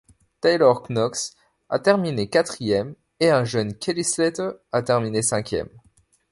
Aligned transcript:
Taylor 0.41 0.81
Knox 0.89 1.35
a 1.69 1.77
terminé 1.77 2.27
quatrième, 2.27 2.95
et 3.19 3.29
un 3.29 3.43
jeune 3.43 3.75
Kelly 3.77 4.03
Slater 4.03 4.53
a 4.71 4.81
terminé 4.81 5.21
cinquième. 5.21 5.69